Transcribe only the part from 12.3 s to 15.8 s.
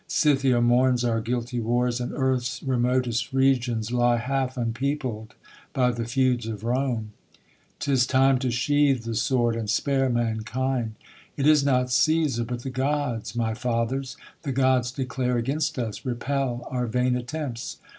but the gods, my fathers J The gods declare against